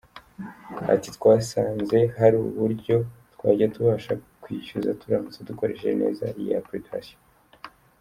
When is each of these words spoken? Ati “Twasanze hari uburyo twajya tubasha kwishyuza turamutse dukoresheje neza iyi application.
Ati 0.93 1.07
“Twasanze 1.17 1.97
hari 2.19 2.35
uburyo 2.43 2.95
twajya 3.33 3.67
tubasha 3.73 4.11
kwishyuza 4.43 4.97
turamutse 5.01 5.39
dukoresheje 5.49 5.95
neza 6.03 6.25
iyi 6.39 6.53
application. 6.61 7.19